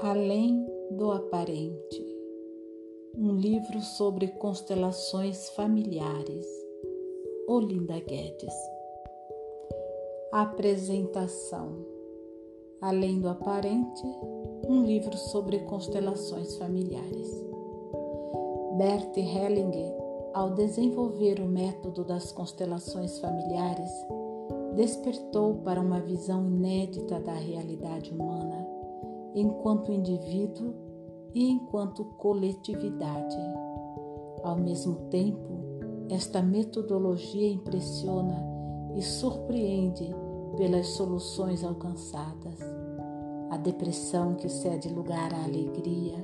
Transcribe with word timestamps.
Além 0.00 0.66
do 0.90 1.10
aparente. 1.10 2.04
Um 3.16 3.34
livro 3.34 3.80
sobre 3.80 4.28
constelações 4.28 5.48
familiares. 5.50 6.46
Olinda 7.48 7.98
Guedes. 8.00 8.52
Apresentação. 10.30 11.82
Além 12.82 13.20
do 13.20 13.28
aparente, 13.28 14.06
um 14.68 14.82
livro 14.84 15.16
sobre 15.16 15.60
constelações 15.60 16.56
familiares. 16.58 17.30
Bert 18.76 19.16
Hellinger, 19.16 19.94
ao 20.34 20.50
desenvolver 20.50 21.40
o 21.40 21.46
método 21.46 22.04
das 22.04 22.30
constelações 22.32 23.18
familiares, 23.18 23.90
despertou 24.74 25.54
para 25.64 25.80
uma 25.80 26.00
visão 26.00 26.46
inédita 26.46 27.18
da 27.18 27.32
realidade 27.32 28.12
humana, 28.12 28.75
enquanto 29.36 29.92
indivíduo 29.92 30.74
e 31.32 31.48
enquanto 31.48 32.04
coletividade. 32.16 33.36
Ao 34.42 34.56
mesmo 34.56 34.96
tempo, 35.10 35.60
esta 36.08 36.42
metodologia 36.42 37.48
impressiona 37.48 38.42
e 38.96 39.02
surpreende 39.02 40.12
pelas 40.56 40.88
soluções 40.88 41.62
alcançadas. 41.62 42.58
A 43.50 43.56
depressão 43.58 44.34
que 44.34 44.48
cede 44.48 44.88
lugar 44.88 45.32
à 45.32 45.44
alegria, 45.44 46.16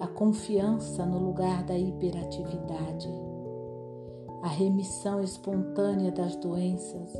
a 0.00 0.06
confiança 0.06 1.06
no 1.06 1.18
lugar 1.18 1.64
da 1.64 1.78
hiperatividade, 1.78 3.08
a 4.42 4.48
remissão 4.48 5.22
espontânea 5.22 6.10
das 6.10 6.36
doenças 6.36 7.10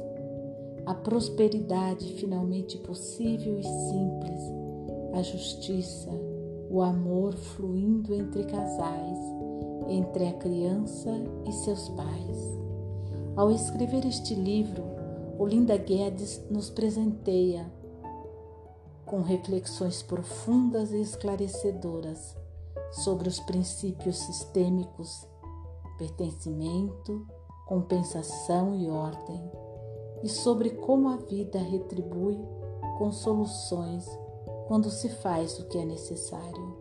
a 0.84 0.94
prosperidade 0.94 2.14
finalmente 2.14 2.76
possível 2.78 3.58
e 3.58 3.62
simples, 3.62 4.61
a 5.12 5.22
justiça, 5.22 6.10
o 6.70 6.80
amor 6.80 7.34
fluindo 7.34 8.14
entre 8.14 8.44
casais, 8.44 9.18
entre 9.88 10.26
a 10.28 10.32
criança 10.34 11.10
e 11.46 11.52
seus 11.52 11.88
pais. 11.90 12.58
Ao 13.36 13.50
escrever 13.50 14.06
este 14.06 14.34
livro, 14.34 14.82
Olinda 15.38 15.76
Guedes 15.76 16.42
nos 16.50 16.70
presenteia 16.70 17.70
com 19.04 19.20
reflexões 19.20 20.02
profundas 20.02 20.92
e 20.92 21.00
esclarecedoras 21.00 22.36
sobre 22.92 23.28
os 23.28 23.40
princípios 23.40 24.18
sistêmicos, 24.18 25.26
pertencimento, 25.98 27.26
compensação 27.66 28.74
e 28.74 28.88
ordem 28.88 29.42
e 30.22 30.28
sobre 30.28 30.70
como 30.70 31.08
a 31.08 31.16
vida 31.16 31.58
retribui 31.58 32.38
com 32.98 33.10
soluções 33.10 34.06
quando 34.72 34.88
se 34.88 35.10
faz 35.10 35.58
o 35.58 35.66
que 35.66 35.76
é 35.76 35.84
necessário. 35.84 36.74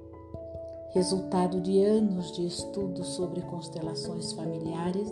Resultado 0.92 1.59
de 1.59 1.84
anos 1.84 2.31
de 2.31 2.48
estudo 2.48 3.03
sobre 3.03 3.42
constelações 3.42 4.31
familiares, 4.31 5.11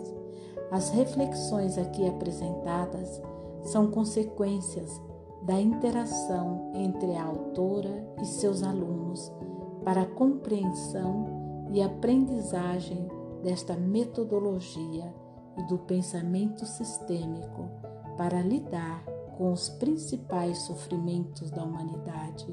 as 0.70 0.88
reflexões 0.88 1.76
aqui 1.76 2.08
apresentadas 2.08 3.20
são 3.64 3.90
consequências 3.90 4.98
da 5.42 5.60
interação 5.60 6.72
entre 6.74 7.16
a 7.16 7.22
autora 7.22 8.14
e 8.22 8.24
seus 8.24 8.62
alunos 8.62 9.30
para 9.84 10.00
a 10.00 10.06
compreensão 10.06 11.68
e 11.74 11.82
aprendizagem 11.82 13.06
desta 13.42 13.76
metodologia 13.76 15.14
e 15.58 15.62
do 15.64 15.76
pensamento 15.80 16.64
sistêmico 16.64 17.68
para 18.16 18.40
lidar 18.40 19.04
com 19.40 19.52
os 19.52 19.70
principais 19.70 20.58
sofrimentos 20.58 21.50
da 21.50 21.64
humanidade: 21.64 22.46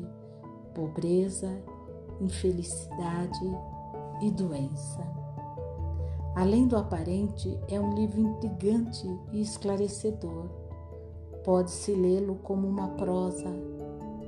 pobreza, 0.73 1.61
infelicidade 2.21 3.45
e 4.21 4.31
doença. 4.31 5.05
Além 6.33 6.65
do 6.65 6.77
aparente, 6.77 7.59
é 7.67 7.77
um 7.77 7.93
livro 7.93 8.21
intrigante 8.21 9.05
e 9.33 9.41
esclarecedor. 9.41 10.45
Pode-se 11.43 11.91
lê-lo 11.91 12.35
como 12.35 12.65
uma 12.65 12.87
prosa, 12.91 13.53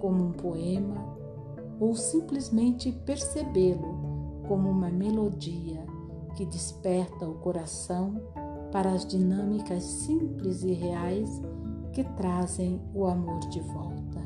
como 0.01 0.25
um 0.25 0.31
poema, 0.33 1.17
ou 1.79 1.95
simplesmente 1.95 2.91
percebê-lo 2.91 4.41
como 4.49 4.69
uma 4.69 4.89
melodia 4.89 5.85
que 6.35 6.45
desperta 6.45 7.25
o 7.25 7.35
coração 7.35 8.21
para 8.69 8.91
as 8.91 9.05
dinâmicas 9.05 9.81
simples 9.83 10.61
e 10.63 10.73
reais 10.73 11.41
que 11.99 12.03
trazem 12.15 12.81
o 12.93 13.05
amor 13.05 13.41
de 13.49 13.59
volta. 13.59 14.21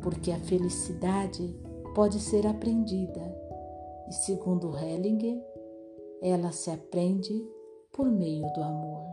Porque 0.00 0.30
a 0.30 0.38
felicidade 0.38 1.52
pode 1.96 2.20
ser 2.20 2.46
aprendida 2.46 3.36
e, 4.08 4.12
segundo 4.12 4.76
Hellinger, 4.78 5.36
ela 6.22 6.52
se 6.52 6.70
aprende 6.70 7.44
por 7.92 8.08
meio 8.08 8.46
do 8.52 8.62
amor. 8.62 9.04